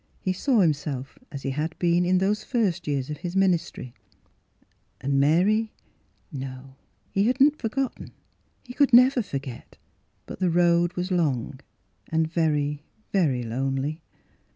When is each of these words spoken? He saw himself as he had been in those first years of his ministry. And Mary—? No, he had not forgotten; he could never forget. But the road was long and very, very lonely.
He 0.19 0.33
saw 0.33 0.61
himself 0.61 1.19
as 1.31 1.43
he 1.43 1.51
had 1.51 1.77
been 1.77 2.05
in 2.05 2.17
those 2.17 2.43
first 2.43 2.87
years 2.87 3.11
of 3.11 3.17
his 3.17 3.35
ministry. 3.35 3.93
And 4.99 5.19
Mary—? 5.19 5.73
No, 6.31 6.73
he 7.11 7.27
had 7.27 7.39
not 7.39 7.55
forgotten; 7.59 8.09
he 8.63 8.73
could 8.73 8.93
never 8.93 9.21
forget. 9.21 9.77
But 10.25 10.39
the 10.39 10.49
road 10.49 10.93
was 10.93 11.11
long 11.11 11.59
and 12.09 12.25
very, 12.27 12.81
very 13.13 13.43
lonely. 13.43 14.01